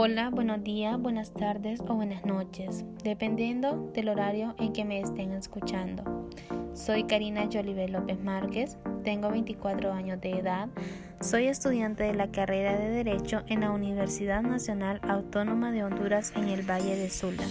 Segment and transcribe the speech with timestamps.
[0.00, 5.32] Hola, buenos días, buenas tardes o buenas noches, dependiendo del horario en que me estén
[5.32, 6.28] escuchando.
[6.72, 10.68] Soy Karina Jolivet López Márquez, tengo 24 años de edad,
[11.20, 16.48] soy estudiante de la carrera de Derecho en la Universidad Nacional Autónoma de Honduras en
[16.48, 17.42] el Valle de Sula.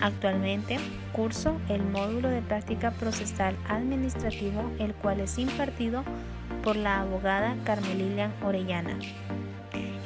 [0.00, 0.78] Actualmente
[1.12, 6.04] curso el módulo de práctica procesal administrativo, el cual es impartido
[6.64, 8.96] por la abogada Carmelilian Orellana.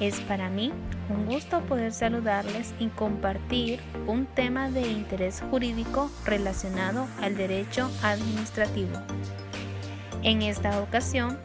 [0.01, 0.73] Es para mí
[1.09, 8.93] un gusto poder saludarles y compartir un tema de interés jurídico relacionado al derecho administrativo.
[10.23, 11.39] En esta ocasión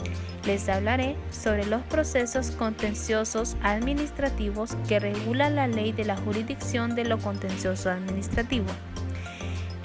[0.46, 7.06] les hablaré sobre los procesos contenciosos administrativos que regula la ley de la jurisdicción de
[7.06, 8.68] lo contencioso administrativo.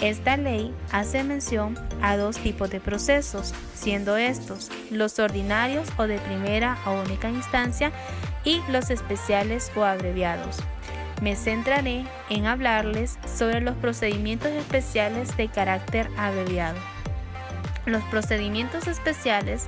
[0.00, 6.18] Esta ley hace mención a dos tipos de procesos, siendo estos los ordinarios o de
[6.18, 7.92] primera o única instancia
[8.44, 10.58] y los especiales o abreviados.
[11.22, 16.78] Me centraré en hablarles sobre los procedimientos especiales de carácter abreviado.
[17.86, 19.66] Los procedimientos especiales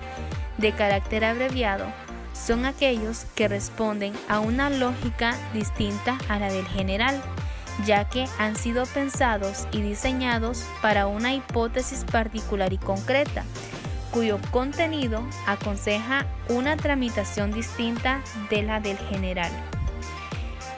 [0.58, 1.86] de carácter abreviado
[2.32, 7.20] son aquellos que responden a una lógica distinta a la del general,
[7.84, 13.44] ya que han sido pensados y diseñados para una hipótesis particular y concreta
[14.16, 19.52] cuyo contenido aconseja una tramitación distinta de la del general.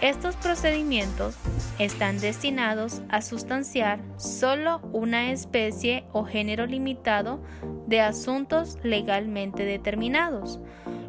[0.01, 1.37] Estos procedimientos
[1.79, 7.41] están destinados a sustanciar solo una especie o género limitado
[7.87, 10.59] de asuntos legalmente determinados,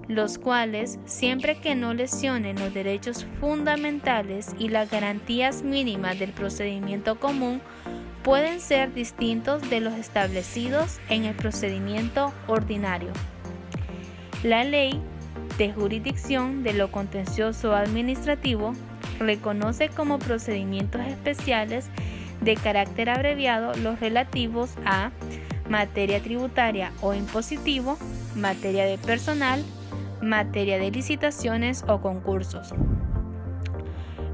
[0.08, 7.20] los cuales, siempre que no lesionen los derechos fundamentales y las garantías mínimas del procedimiento
[7.20, 7.60] común,
[8.30, 13.12] pueden ser distintos de los establecidos en el procedimiento ordinario.
[14.44, 15.02] La ley
[15.58, 18.74] de jurisdicción de lo contencioso administrativo
[19.18, 21.88] reconoce como procedimientos especiales
[22.42, 25.10] de carácter abreviado los relativos a
[25.68, 27.98] materia tributaria o impositivo,
[28.36, 29.64] materia de personal,
[30.22, 32.76] materia de licitaciones o concursos.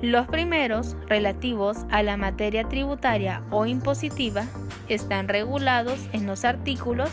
[0.05, 4.45] Los primeros, relativos a la materia tributaria o impositiva,
[4.87, 7.09] están regulados en los artículos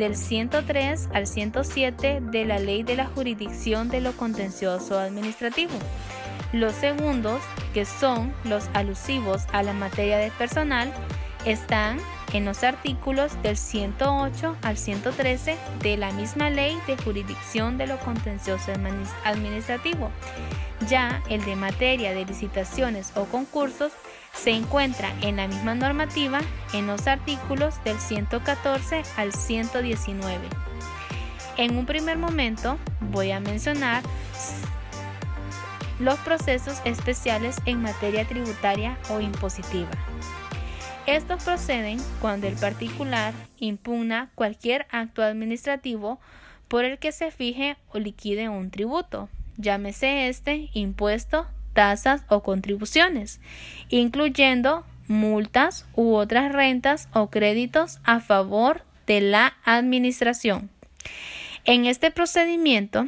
[0.00, 5.74] del 103 al 107 de la Ley de la Jurisdicción de lo Contencioso Administrativo.
[6.52, 7.40] Los segundos,
[7.72, 10.92] que son los alusivos a la materia de personal,
[11.44, 11.98] están
[12.32, 17.98] en los artículos del 108 al 113 de la misma Ley de Jurisdicción de lo
[17.98, 18.72] Contencioso
[19.24, 20.10] Administrativo.
[20.88, 23.92] Ya el de materia de licitaciones o concursos
[24.32, 26.40] se encuentra en la misma normativa
[26.72, 30.48] en los artículos del 114 al 119.
[31.56, 32.78] En un primer momento
[33.12, 34.02] voy a mencionar
[36.00, 39.90] los procesos especiales en materia tributaria o impositiva.
[41.06, 46.18] Estos proceden cuando el particular impugna cualquier acto administrativo
[46.66, 49.28] por el que se fije o liquide un tributo,
[49.58, 53.40] llámese este impuesto, tasas o contribuciones,
[53.90, 60.70] incluyendo multas u otras rentas o créditos a favor de la administración.
[61.66, 63.06] En este procedimiento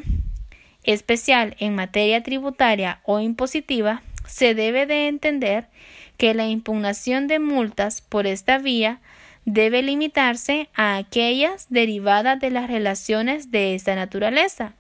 [0.82, 5.68] especial en materia tributaria o impositiva, se debe de entender
[6.16, 9.00] que la impugnación de multas por esta vía
[9.44, 14.74] debe limitarse a aquellas derivadas de las relaciones de esta naturaleza,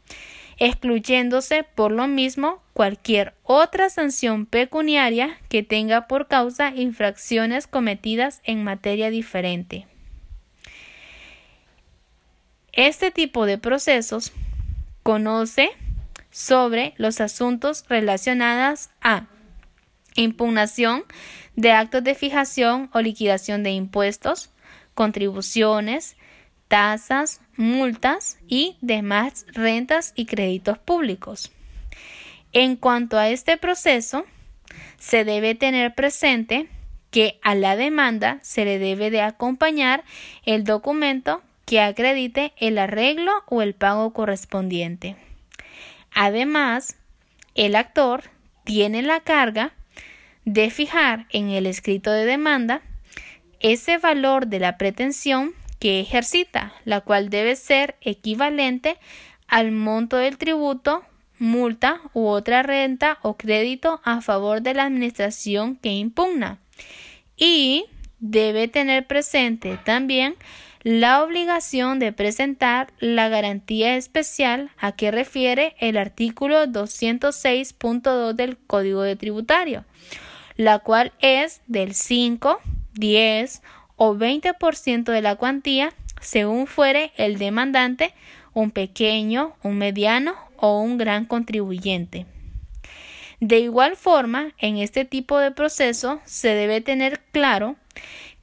[0.58, 8.64] excluyéndose por lo mismo cualquier otra sanción pecuniaria que tenga por causa infracciones cometidas en
[8.64, 9.86] materia diferente.
[12.72, 14.32] Este tipo de procesos
[15.02, 15.70] conoce
[16.30, 19.26] sobre los asuntos relacionados a
[20.16, 21.04] impugnación
[21.54, 24.50] de actos de fijación o liquidación de impuestos,
[24.94, 26.16] contribuciones,
[26.68, 31.52] tasas, multas y demás rentas y créditos públicos.
[32.52, 34.24] En cuanto a este proceso,
[34.98, 36.68] se debe tener presente
[37.10, 40.04] que a la demanda se le debe de acompañar
[40.44, 45.16] el documento que acredite el arreglo o el pago correspondiente.
[46.14, 46.96] Además,
[47.54, 48.24] el actor
[48.64, 49.72] tiene la carga
[50.46, 52.80] de fijar en el escrito de demanda
[53.60, 58.96] ese valor de la pretensión que ejercita, la cual debe ser equivalente
[59.48, 61.02] al monto del tributo,
[61.38, 66.58] multa u otra renta o crédito a favor de la administración que impugna.
[67.36, 67.84] Y
[68.20, 70.36] debe tener presente también
[70.82, 79.02] la obligación de presentar la garantía especial a que refiere el artículo 206.2 del Código
[79.02, 79.84] de Tributario,
[80.56, 82.58] la cual es del 5,
[82.94, 83.62] 10
[83.96, 88.12] o 20% de la cuantía según fuere el demandante
[88.52, 92.26] un pequeño, un mediano o un gran contribuyente.
[93.38, 97.76] De igual forma, en este tipo de proceso se debe tener claro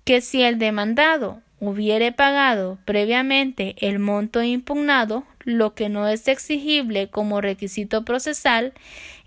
[0.03, 7.09] que si el demandado hubiere pagado previamente el monto impugnado, lo que no es exigible
[7.09, 8.73] como requisito procesal,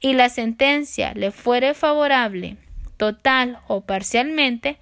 [0.01, 2.57] y la sentencia le fuere favorable,
[2.97, 4.79] total o parcialmente,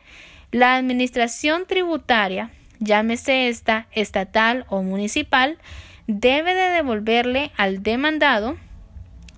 [0.51, 5.59] la Administración tributaria, llámese esta estatal o municipal,
[6.07, 8.57] debe de devolverle al demandado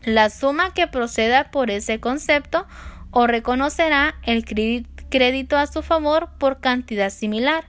[0.05, 2.67] la suma que proceda por ese concepto
[3.11, 7.65] o reconocerá el crédito a su favor por cantidad similar,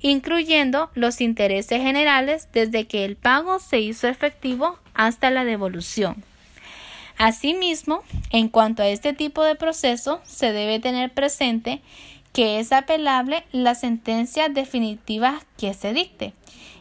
[0.00, 6.22] incluyendo los intereses generales desde que el pago se hizo efectivo hasta la devolución.
[7.18, 11.80] Asimismo, en cuanto a este tipo de proceso, se debe tener presente
[12.32, 16.32] que es apelable la sentencia definitiva que se dicte,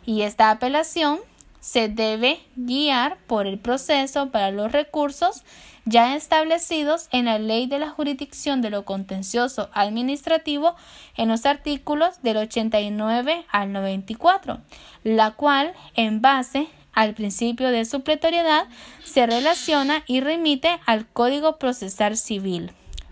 [0.05, 1.19] y esta apelación
[1.59, 5.43] se debe guiar por el proceso para los recursos
[5.85, 10.75] ya establecidos en la Ley de la Jurisdicción de lo Contencioso Administrativo
[11.17, 14.59] en los artículos del 89 al 94,
[15.03, 18.67] la cual, en base al principio de supletoriedad,
[19.03, 22.71] se relaciona y remite al Código Procesal Civil.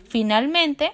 [0.09, 0.91] Finalmente,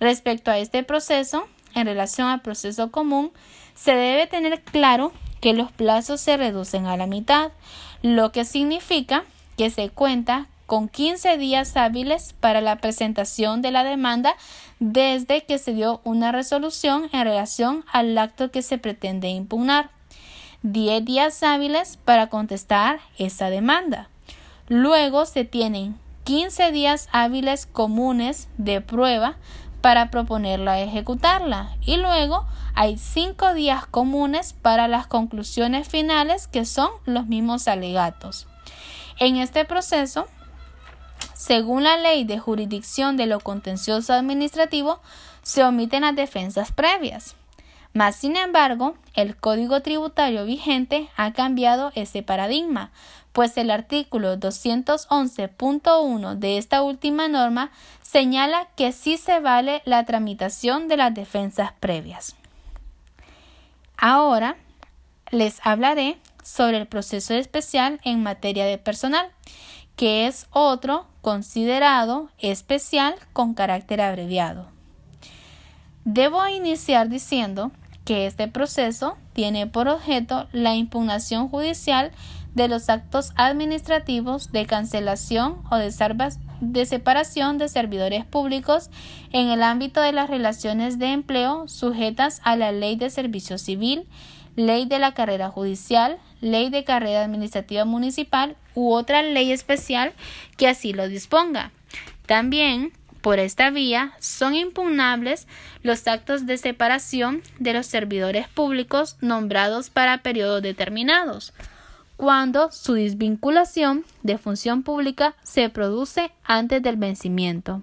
[0.00, 3.32] respecto a este proceso, en relación al proceso común,
[3.74, 7.52] se debe tener claro que los plazos se reducen a la mitad,
[8.02, 9.24] lo que significa
[9.56, 14.36] que se cuenta con 15 días hábiles para la presentación de la demanda
[14.80, 19.90] desde que se dio una resolución en relación al acto que se pretende impugnar.
[20.62, 24.08] 10 días hábiles para contestar esa demanda.
[24.68, 29.36] Luego se tienen 15 días hábiles comunes de prueba
[29.80, 36.90] para proponerla ejecutarla y luego hay cinco días comunes para las conclusiones finales que son
[37.04, 38.46] los mismos alegatos.
[39.18, 40.28] En este proceso,
[41.34, 45.00] según la ley de jurisdicción de lo contencioso administrativo,
[45.42, 47.34] se omiten las defensas previas.
[47.94, 52.90] Mas, sin embargo, el Código Tributario vigente ha cambiado ese paradigma,
[53.32, 57.70] pues el artículo 211.1 de esta última norma
[58.02, 62.36] señala que sí se vale la tramitación de las defensas previas.
[63.96, 64.56] Ahora
[65.30, 69.30] les hablaré sobre el proceso especial en materia de personal,
[69.96, 74.66] que es otro considerado especial con carácter abreviado.
[76.04, 77.70] Debo iniciar diciendo
[78.04, 82.12] que este proceso tiene por objeto la impugnación judicial
[82.54, 88.90] de los actos administrativos de cancelación o de, separación de servidores públicos
[89.32, 94.06] en el ámbito de las relaciones de empleo sujetas a la Ley de Servicio Civil,
[94.54, 100.12] Ley de la Carrera Judicial, Ley de Carrera Administrativa Municipal u otra ley especial
[100.58, 101.72] que así lo disponga.
[102.26, 105.46] También por esta vía son impugnables
[105.82, 111.52] los actos de separación de los servidores públicos nombrados para periodos determinados,
[112.16, 117.82] cuando su desvinculación de función pública se produce antes del vencimiento.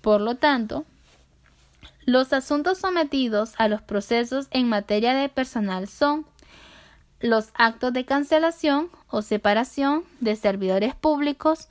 [0.00, 0.84] Por lo tanto,
[2.06, 6.24] los asuntos sometidos a los procesos en materia de personal son
[7.20, 11.68] los actos de cancelación o separación de servidores públicos,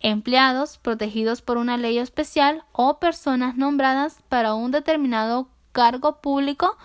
[0.00, 6.76] empleados protegidos por una ley especial o personas nombradas para un determinado cargo público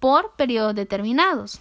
[0.00, 1.60] por periodos determinados.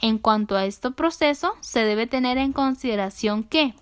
[0.00, 3.74] En cuanto a este proceso, se debe tener en consideración que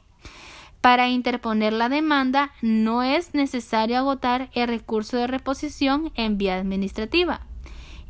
[0.80, 7.40] para interponer la demanda no es necesario agotar el recurso de reposición en vía administrativa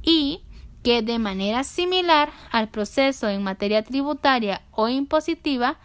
[0.02, 0.42] y
[0.82, 5.78] que de manera similar al proceso en materia tributaria o impositiva,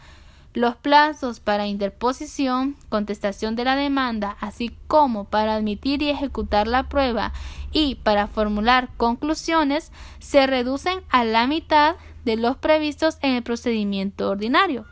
[0.53, 6.89] los plazos para interposición, contestación de la demanda, así como para admitir y ejecutar la
[6.89, 7.31] prueba
[7.71, 14.29] y para formular conclusiones, se reducen a la mitad de los previstos en el procedimiento
[14.29, 14.85] ordinario,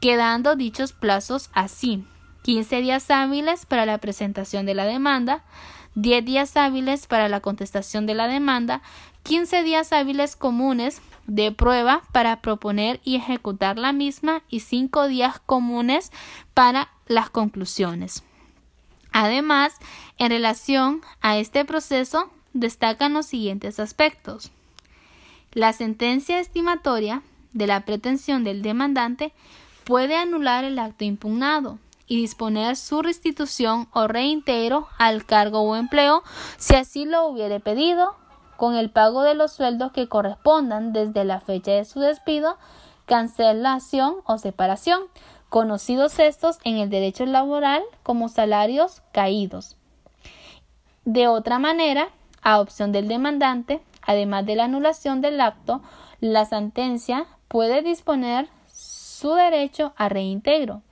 [0.00, 2.04] quedando dichos plazos así.
[2.42, 5.44] 15 días hábiles para la presentación de la demanda,
[5.94, 8.82] 10 días hábiles para la contestación de la demanda,
[9.22, 15.40] 15 días hábiles comunes de prueba para proponer y ejecutar la misma y 5 días
[15.44, 16.12] comunes
[16.54, 18.22] para las conclusiones.
[19.12, 19.74] Además,
[20.18, 24.50] en relación a este proceso, destacan los siguientes aspectos.
[25.52, 29.32] La sentencia estimatoria de la pretensión del demandante
[29.84, 36.22] puede anular el acto impugnado y disponer su restitución o reintegro al cargo o empleo
[36.58, 38.16] si así lo hubiere pedido,
[38.56, 42.56] con el pago de los sueldos que correspondan desde la fecha de su despido,
[43.06, 45.00] cancelación o separación,
[45.48, 49.76] conocidos estos en el derecho laboral como salarios caídos.
[51.04, 52.08] De otra manera,
[52.42, 55.82] a opción del demandante, además de la anulación del acto,
[56.20, 60.82] la sentencia puede disponer su derecho a reintegro,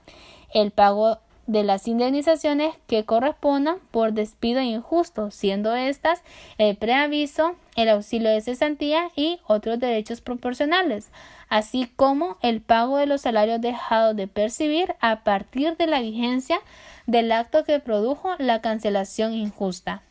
[0.53, 6.23] el pago de las indemnizaciones que correspondan por despido injusto, siendo estas
[6.57, 11.09] el preaviso, el auxilio de cesantía y otros derechos proporcionales,
[11.49, 16.59] así como el pago de los salarios dejados de percibir a partir de la vigencia
[17.05, 20.01] del acto que produjo la cancelación injusta.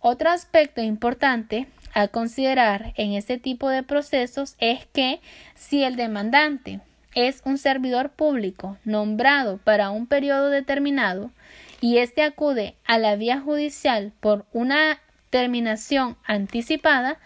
[0.00, 5.20] Otro aspecto importante a considerar en este tipo de procesos es que
[5.54, 6.80] si el demandante
[7.14, 11.30] es un servidor público nombrado para un periodo determinado
[11.80, 15.00] y éste acude a la vía judicial por una
[15.30, 17.18] terminación anticipada,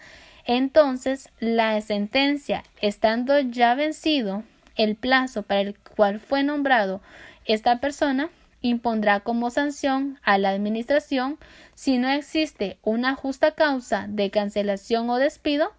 [0.45, 4.43] entonces la sentencia, estando ya vencido
[4.75, 7.01] el plazo para el cual fue nombrado
[7.45, 8.29] esta persona,
[8.61, 11.37] impondrá como sanción a la Administración,
[11.75, 15.71] si no existe una justa causa de cancelación o despido,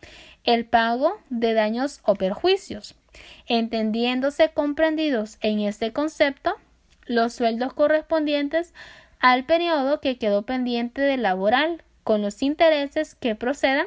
[0.44, 2.97] el pago de daños o perjuicios
[3.46, 6.54] entendiéndose comprendidos en este concepto
[7.06, 8.74] los sueldos correspondientes
[9.20, 13.86] al periodo que quedó pendiente de laboral con los intereses que procedan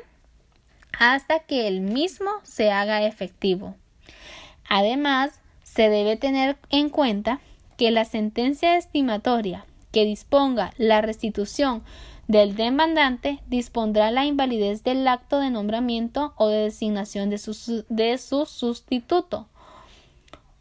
[1.00, 3.76] hasta que el mismo se haga efectivo.
[4.68, 7.40] Además, se debe tener en cuenta
[7.78, 11.84] que la sentencia estimatoria que disponga la restitución
[12.28, 17.38] del demandante dispondrá la invalidez del acto de nombramiento o de designación de
[18.18, 19.48] su, sustituto,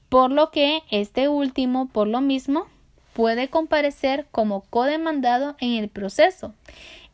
[0.09, 2.67] por lo que este último, por lo mismo,
[3.13, 6.55] puede comparecer como codemandado en el proceso,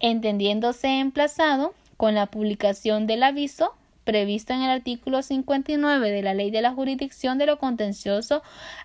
[0.00, 3.75] entendiéndose emplazado con la publicación del aviso
[4.05, 8.43] previsto en el artículo 59 de la Ley de la Jurisdicción de lo Contencioso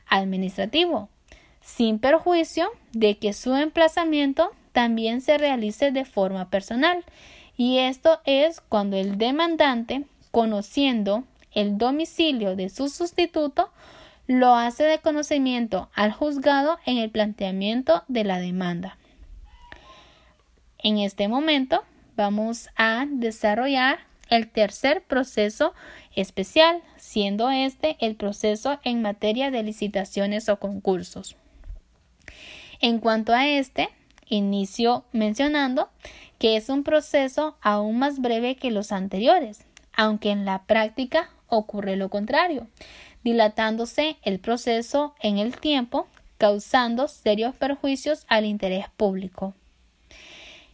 [0.09, 1.09] Administrativo,
[1.61, 7.03] sin perjuicio de que su emplazamiento también se realice de forma personal,
[7.57, 11.23] y esto es cuando el demandante, conociendo
[11.53, 13.69] el domicilio de su sustituto,
[14.27, 18.97] lo hace de conocimiento al juzgado en el planteamiento de la demanda.
[20.77, 21.83] En este momento
[22.15, 23.99] vamos a desarrollar
[24.29, 25.73] el tercer proceso
[26.15, 31.35] especial, siendo este el proceso en materia de licitaciones o concursos.
[32.79, 33.89] En cuanto a este,
[34.31, 35.89] inicio mencionando
[36.39, 41.97] que es un proceso aún más breve que los anteriores, aunque en la práctica ocurre
[41.97, 42.67] lo contrario,
[43.23, 46.07] dilatándose el proceso en el tiempo,
[46.39, 49.53] causando serios perjuicios al interés público.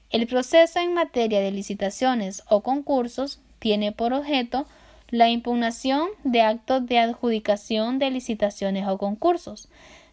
[0.09, 4.65] El proceso en materia de licitaciones o concursos tiene por objeto
[5.09, 9.67] la impugnación de actos de adjudicación de licitaciones o concursos,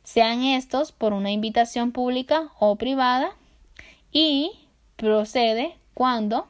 [0.04, 3.32] sean estos por una invitación pública o privada,
[4.12, 4.52] y
[4.96, 6.46] procede cuando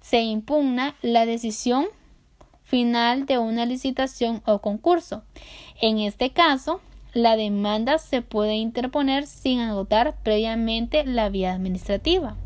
[0.00, 1.86] se impugna la decisión
[2.62, 5.24] final de una licitación o concurso.
[5.80, 6.80] En este caso,
[7.14, 12.36] la demanda se puede interponer sin agotar previamente la vía administrativa.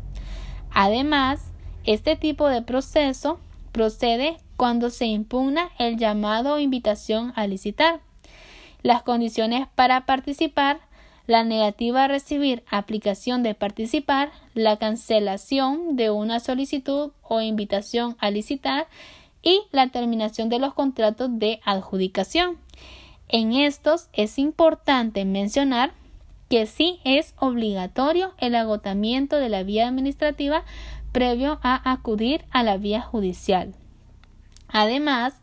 [0.71, 1.51] Además,
[1.83, 3.39] este tipo de proceso
[3.71, 8.01] procede cuando se impugna el llamado o invitación a licitar
[8.83, 10.79] las condiciones para participar,
[11.25, 18.29] la negativa a recibir aplicación de participar, la cancelación de una solicitud o invitación a
[18.29, 18.87] licitar
[19.41, 22.57] y la terminación de los contratos de adjudicación.
[23.29, 25.93] En estos es importante mencionar
[26.49, 30.65] que sí es obligatorio el agotamiento de la vía administrativa
[31.11, 33.73] previo a acudir a la vía judicial.
[34.67, 35.35] Además,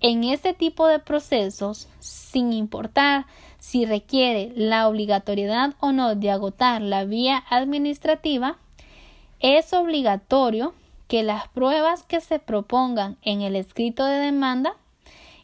[0.00, 3.26] en este tipo de procesos, sin importar
[3.58, 8.58] si requiere la obligatoriedad o no de agotar la vía administrativa,
[9.40, 10.74] es obligatorio
[11.08, 14.74] que las pruebas que se propongan en el escrito de demanda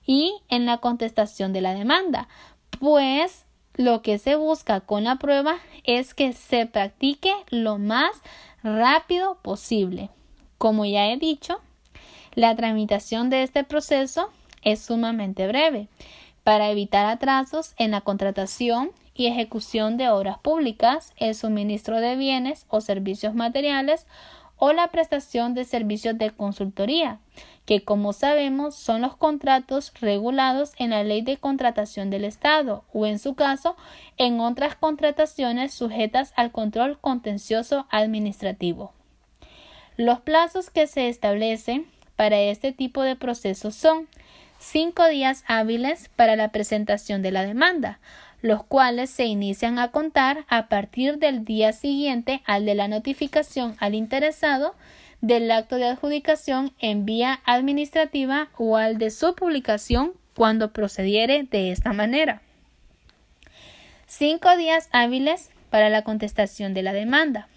[0.07, 2.29] y en la contestación de la demanda,
[2.79, 8.11] pues lo que se busca con la prueba es que se practique lo más
[8.63, 10.11] rápido posible.
[10.59, 11.61] Como ya he dicho,
[12.35, 14.31] la tramitación de este proceso
[14.65, 15.89] es sumamente breve
[16.43, 22.67] para evitar atrasos en la contratación y ejecución de obras públicas, el suministro de bienes
[22.69, 24.07] o servicios materiales
[24.57, 27.19] o la prestación de servicios de consultoría,
[27.65, 33.07] que como sabemos son los contratos regulados en la ley de contratación del Estado o
[33.07, 33.77] en su caso
[34.17, 38.93] en otras contrataciones sujetas al control contencioso administrativo.
[39.97, 44.09] Los plazos que se establecen para este tipo de procesos son
[44.65, 48.01] cinco días hábiles para la presentación de la demanda,
[48.41, 53.77] los cuales se inician a contar a partir del día siguiente al de la notificación
[53.79, 54.75] al interesado
[55.21, 61.71] del acto de adjudicación en vía administrativa o al de su publicación cuando procediere de
[61.71, 62.43] esta manera.
[64.07, 67.49] Cinco días hábiles para la contestación de la demanda.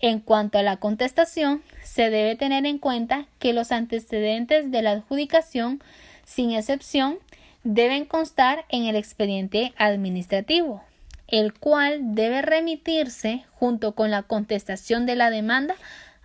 [0.00, 4.90] En cuanto a la contestación, se debe tener en cuenta que los antecedentes de la
[4.90, 5.82] adjudicación,
[6.24, 7.18] sin excepción,
[7.62, 10.82] deben constar en el expediente administrativo,
[11.28, 15.74] el cual debe remitirse junto con la contestación de la demanda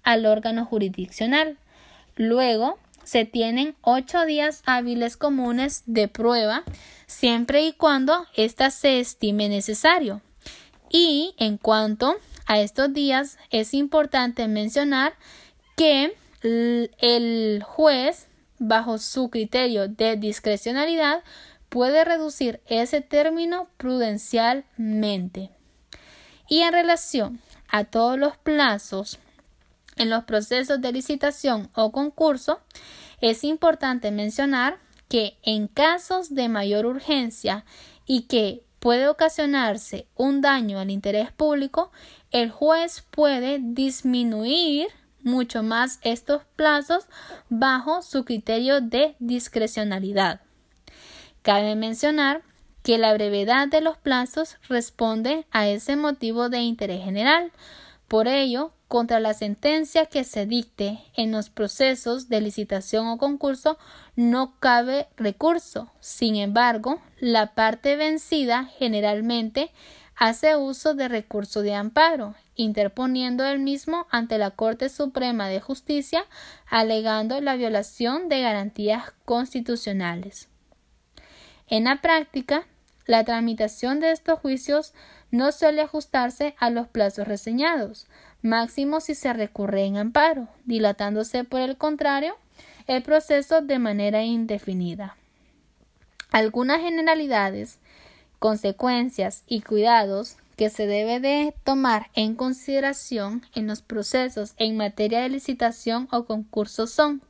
[0.03, 1.57] al órgano jurisdiccional.
[2.15, 6.63] Luego, se tienen ocho días hábiles comunes de prueba
[7.07, 10.21] siempre y cuando ésta se estime necesario.
[10.91, 12.15] Y en cuanto
[12.45, 15.13] a estos días, es importante mencionar
[15.75, 18.27] que el juez,
[18.59, 21.23] bajo su criterio de discrecionalidad,
[21.69, 25.49] puede reducir ese término prudencialmente.
[26.47, 27.39] Y en relación
[27.69, 29.19] a todos los plazos
[29.95, 32.59] en los procesos de licitación o concurso,
[33.21, 34.77] es importante mencionar
[35.09, 37.65] que en casos de mayor urgencia
[38.05, 41.91] y que puede ocasionarse un daño al interés público,
[42.31, 44.87] el juez puede disminuir
[45.23, 47.05] mucho más estos plazos
[47.49, 50.41] bajo su criterio de discrecionalidad.
[51.41, 52.43] Cabe mencionar
[52.83, 57.51] que la brevedad de los plazos responde a ese motivo de interés general.
[58.07, 63.77] Por ello, contra la sentencia que se dicte en los procesos de licitación o concurso
[64.15, 65.91] no cabe recurso.
[65.99, 69.71] Sin embargo, la parte vencida generalmente
[70.15, 76.25] hace uso de recurso de amparo, interponiendo el mismo ante la Corte Suprema de Justicia,
[76.67, 80.49] alegando la violación de garantías constitucionales.
[81.67, 82.67] En la práctica,
[83.05, 84.93] la tramitación de estos juicios
[85.31, 88.07] no suele ajustarse a los plazos reseñados,
[88.41, 92.35] máximo si se recurre en amparo, dilatándose por el contrario
[92.87, 95.15] el proceso de manera indefinida.
[96.29, 97.79] Algunas generalidades,
[98.37, 105.21] consecuencias y cuidados que se debe de tomar en consideración en los procesos en materia
[105.21, 107.21] de licitación o concurso son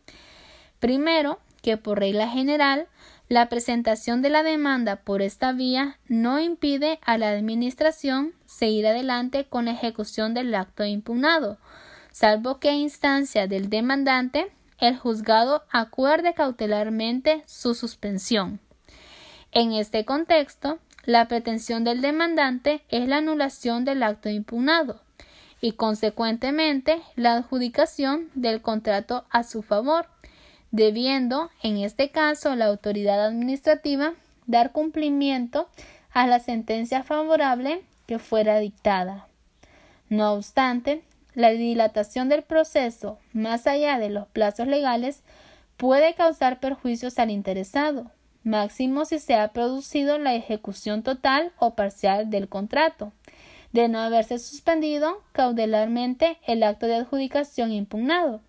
[0.80, 2.88] primero que por regla general
[3.28, 9.46] la presentación de la demanda por esta vía no impide a la Administración seguir adelante
[9.46, 11.60] con la ejecución del acto impugnado,
[12.12, 18.60] salvo que a instancia del demandante el juzgado acuerde cautelarmente su suspensión.
[19.52, 25.02] En este contexto, la pretensión del demandante es la anulación del acto impugnado
[25.62, 30.08] y, consecuentemente, la adjudicación del contrato a su favor
[30.72, 34.14] debiendo, en este caso, la autoridad administrativa
[34.46, 35.70] dar cumplimiento
[36.12, 39.28] a la sentencia favorable que fuera dictada.
[40.10, 41.04] No obstante,
[41.36, 45.22] la dilatación del proceso más allá de los plazos legales
[45.78, 48.12] puede causar perjuicios al interesado,
[48.44, 53.12] máximo si se ha producido la ejecución total o parcial del contrato,
[53.74, 58.42] de no haberse suspendido cautelarmente el acto de adjudicación impugnado,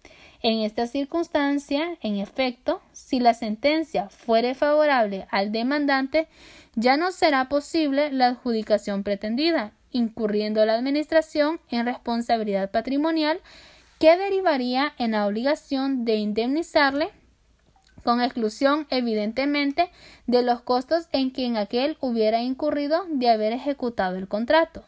[0.42, 6.28] en esta circunstancia, en efecto, si la sentencia fuere favorable al demandante,
[6.74, 13.40] ya no será posible la adjudicación pretendida, incurriendo la Administración en responsabilidad patrimonial
[13.98, 17.10] que derivaría en la obligación de indemnizarle
[18.02, 19.90] con exclusión evidentemente
[20.26, 24.84] de los costos en que en aquel hubiera incurrido de haber ejecutado el contrato.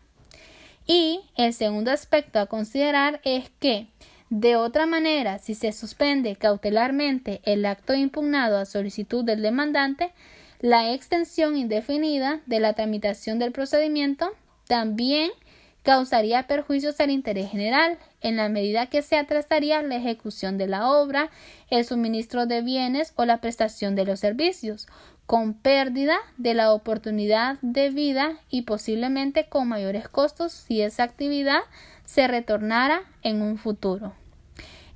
[0.86, 3.86] Y el segundo aspecto a considerar es que
[4.34, 10.12] de otra manera, si se suspende cautelarmente el acto impugnado a solicitud del demandante,
[10.60, 14.30] la extensión indefinida de la tramitación del procedimiento
[14.66, 15.32] también
[15.82, 20.88] causaría perjuicios al interés general, en la medida que se atrasaría la ejecución de la
[20.90, 21.30] obra,
[21.70, 24.86] el suministro de bienes o la prestación de los servicios,
[25.26, 31.60] con pérdida de la oportunidad de vida y posiblemente con mayores costos si esa actividad
[32.04, 34.12] se retornara en un futuro.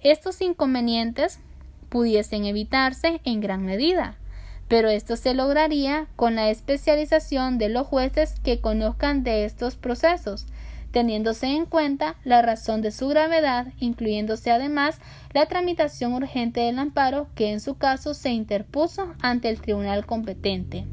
[0.03, 1.41] Estos inconvenientes
[1.89, 4.17] pudiesen evitarse en gran medida,
[4.69, 10.47] pero esto se lograría con la especialización de los jueces que conozcan de estos procesos,
[10.97, 14.99] teniéndose en cuenta la razón de su gravedad, incluyéndose además
[15.35, 20.87] la tramitación urgente del amparo que en su caso se interpuso ante el tribunal competente.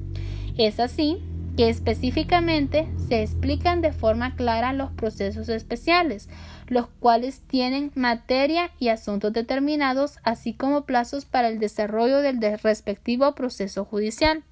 [0.57, 1.23] Es así
[1.55, 6.27] que específicamente se explican de forma clara los procesos especiales,
[6.67, 13.33] los cuales tienen materia y asuntos determinados, así como plazos para el desarrollo del respectivo
[13.35, 14.43] proceso judicial.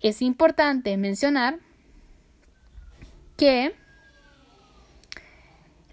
[0.00, 1.58] Es importante mencionar
[3.36, 3.74] que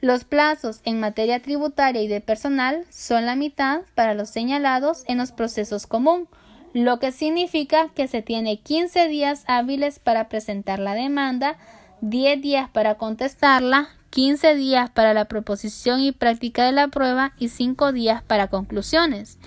[0.02, 5.18] los plazos en materia tributaria y de personal son la mitad para los señalados en
[5.18, 6.28] los procesos común,
[6.74, 11.58] lo que significa que se tiene 15 días hábiles para presentar la demanda,
[12.02, 17.50] 10 días para contestarla, 15 días para la proposición y práctica de la prueba y
[17.50, 19.38] 5 días para conclusiones.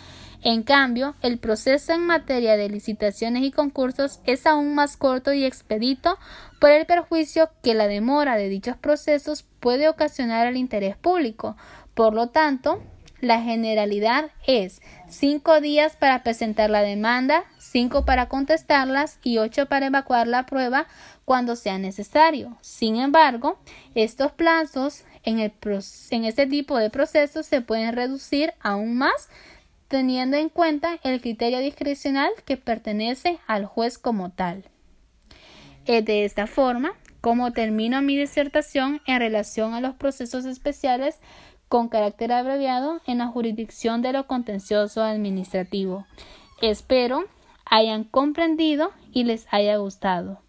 [0.45, 5.45] En cambio, el proceso en materia de licitaciones y concursos es aún más corto y
[5.45, 6.19] expedito
[6.61, 11.57] por el perjuicio que la demora de dichos procesos puede ocasionar al interés público.
[11.95, 12.83] Por lo tanto,
[13.21, 19.87] la generalidad es cinco días para presentar la demanda, cinco para contestarlas y ocho para
[19.87, 20.89] evacuar la prueba
[21.25, 22.59] cuando sea necesario.
[22.63, 23.61] Sin embargo,
[23.95, 25.39] estos plazos en,
[26.25, 29.29] este tipo de procesos se pueden reducir aún más
[29.93, 34.65] teniendo en cuenta el criterio discrecional que pertenece al juez como tal.
[35.85, 41.21] Es de esta forma como termino mi disertación en relación a los procesos especiales
[41.69, 46.07] con carácter abreviado en la jurisdicción de lo contencioso administrativo.
[46.63, 47.25] Espero
[47.67, 50.41] hayan comprendido y les haya gustado.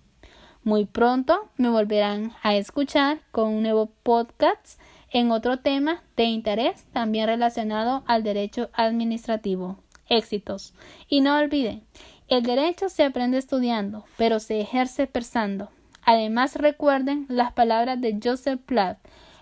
[0.63, 4.79] Muy pronto me volverán a escuchar con un nuevo podcast
[5.13, 9.77] en otro tema de interés también relacionado al derecho administrativo.
[10.09, 10.73] Éxitos.
[11.07, 11.83] Y no olviden,
[12.27, 15.69] el derecho se aprende estudiando, pero se ejerce pensando.
[16.03, 18.97] Además recuerden las palabras de Joseph Platt.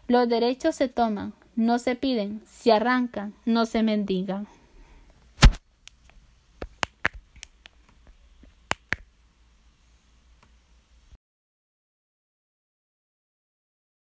[0.07, 4.47] Los derechos se toman, no se piden, se arrancan, no se mendigan.